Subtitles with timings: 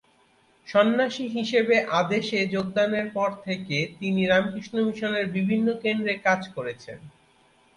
[0.67, 6.97] সন্ন্যাসী হিসাবে আদেশে যোগদানের পর থেকে তিনি রামকৃষ্ণ মিশনের বিভিন্ন কেন্দ্রে কাজ করেছেন।